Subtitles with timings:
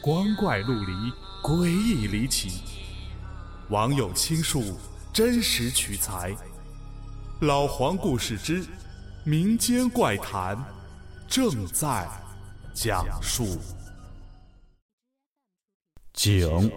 [0.00, 0.92] 光怪陆离，
[1.42, 2.62] 诡异离奇。
[3.68, 4.78] 网友倾述，
[5.12, 6.34] 真实取材。
[7.40, 8.64] 老黄故事之
[9.24, 10.56] 民间怪谈
[11.26, 12.08] 正在
[12.72, 13.58] 讲述。
[16.12, 16.70] 井，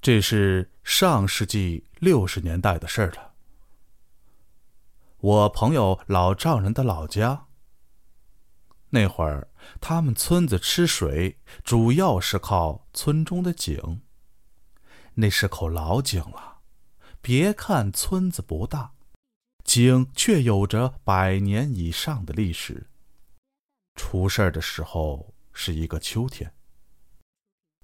[0.00, 3.32] 这是上世纪六十年代的事儿了。
[5.18, 7.46] 我朋友老丈人的老家。
[8.94, 9.48] 那会儿，
[9.80, 14.02] 他们村子吃水主要是靠村中的井。
[15.14, 16.58] 那是口老井了，
[17.22, 18.92] 别看村子不大，
[19.64, 22.90] 井却有着百年以上的历史。
[23.94, 26.52] 出事儿的时候是一个秋天，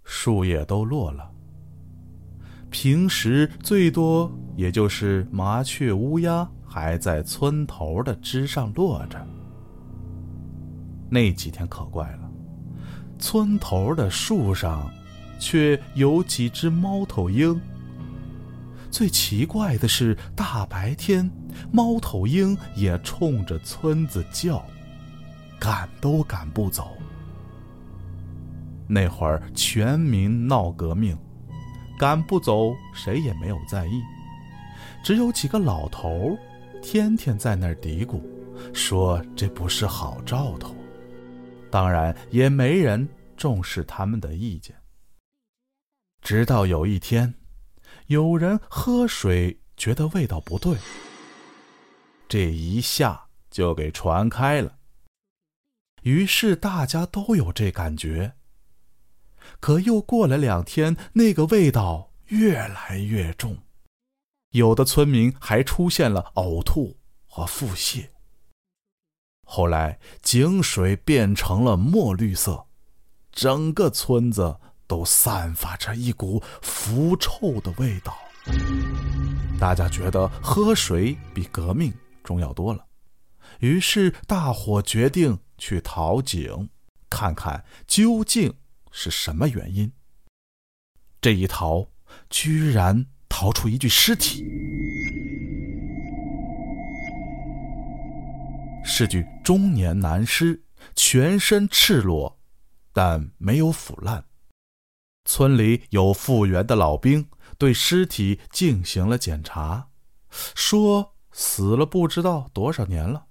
[0.04, 1.32] 树叶都落了，
[2.70, 9.37] 平时最多也就是麻雀、乌鸦还在村头的枝上落着。
[11.08, 12.30] 那几天可怪了，
[13.18, 14.90] 村头的树上，
[15.38, 17.58] 却有几只猫头鹰。
[18.90, 21.30] 最奇怪的是，大白天，
[21.70, 24.64] 猫头鹰也冲着村子叫，
[25.58, 26.90] 赶都赶不走。
[28.86, 31.16] 那会儿全民闹革命，
[31.98, 34.02] 赶不走，谁也没有在意，
[35.02, 36.36] 只有几个老头
[36.82, 38.20] 天天在那儿嘀咕，
[38.72, 40.74] 说这不是好兆头。
[41.70, 44.74] 当然，也没人重视他们的意见。
[46.22, 47.34] 直到有一天，
[48.06, 50.76] 有人喝水觉得味道不对，
[52.28, 54.78] 这一下就给传开了。
[56.02, 58.34] 于是大家都有这感觉。
[59.60, 63.56] 可又过了两天，那个味道越来越重，
[64.50, 68.08] 有的村民还出现了呕吐和腹泻。
[69.50, 72.66] 后来井水变成了墨绿色，
[73.32, 78.14] 整个村子都散发着一股腐臭的味道。
[79.58, 81.90] 大家觉得喝水比革命
[82.22, 82.84] 重要多了，
[83.60, 86.68] 于是大伙决定去淘井，
[87.08, 88.52] 看看究竟
[88.90, 89.90] 是什么原因。
[91.22, 91.88] 这一淘，
[92.28, 94.44] 居然淘出一具尸体。
[98.98, 100.60] 是具中年男尸，
[100.96, 102.40] 全身赤裸，
[102.92, 104.24] 但没有腐烂。
[105.24, 109.90] 村里有复员的老兵对尸体进行了检查，
[110.56, 113.26] 说死了不知道多少年了。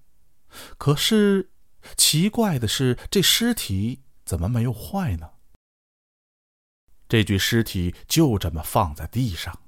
[0.78, 1.52] 可是
[1.98, 5.32] 奇怪的是，这尸体怎么没有坏呢？
[7.10, 9.60] 这具尸体就这么放在地上，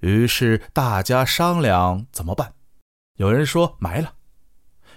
[0.00, 2.56] 于是大家商量怎么办。
[3.18, 4.14] 有人说埋了。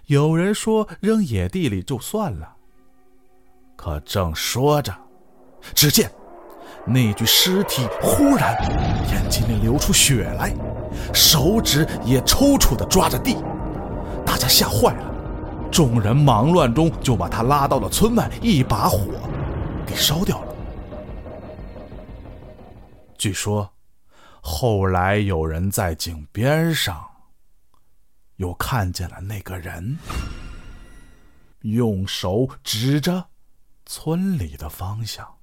[0.10, 2.56] 有人说扔野地里就算了，
[3.76, 4.92] 可正说着，
[5.76, 6.10] 只见
[6.84, 8.56] 那具尸体忽然
[9.12, 10.52] 眼睛里流出血来，
[11.14, 13.36] 手指也抽搐的抓着地，
[14.26, 19.12] 大家吓坏了，众人忙乱中就把他拉到了村外，一把火
[19.86, 20.56] 给烧掉了。
[23.16, 23.70] 据说
[24.42, 27.09] 后来有人在井边上。
[28.40, 29.98] 又看见了那个人，
[31.64, 33.30] 用手指着
[33.86, 35.39] 村里的方向。